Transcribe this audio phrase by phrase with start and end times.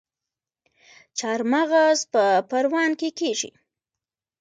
[1.17, 3.51] چارمغز په پروان کې کیږي